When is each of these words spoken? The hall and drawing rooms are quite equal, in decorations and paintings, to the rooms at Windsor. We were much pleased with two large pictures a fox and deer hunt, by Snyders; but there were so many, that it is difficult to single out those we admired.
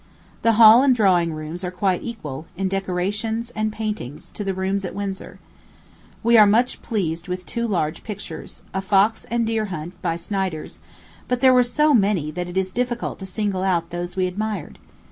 The 0.41 0.53
hall 0.53 0.81
and 0.81 0.95
drawing 0.95 1.31
rooms 1.31 1.63
are 1.63 1.69
quite 1.69 2.01
equal, 2.01 2.47
in 2.57 2.67
decorations 2.67 3.51
and 3.51 3.71
paintings, 3.71 4.31
to 4.31 4.43
the 4.43 4.55
rooms 4.55 4.83
at 4.83 4.95
Windsor. 4.95 5.39
We 6.23 6.39
were 6.39 6.47
much 6.47 6.81
pleased 6.81 7.27
with 7.27 7.45
two 7.45 7.67
large 7.67 8.03
pictures 8.03 8.63
a 8.73 8.81
fox 8.81 9.25
and 9.29 9.45
deer 9.45 9.65
hunt, 9.65 10.01
by 10.01 10.15
Snyders; 10.15 10.79
but 11.27 11.41
there 11.41 11.53
were 11.53 11.61
so 11.61 11.93
many, 11.93 12.31
that 12.31 12.49
it 12.49 12.57
is 12.57 12.71
difficult 12.73 13.19
to 13.19 13.27
single 13.27 13.61
out 13.61 13.91
those 13.91 14.15
we 14.15 14.25
admired. 14.25 14.79